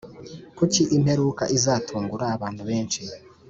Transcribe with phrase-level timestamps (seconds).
[0.57, 3.01] Kuki imperuka izatungura abantu benshi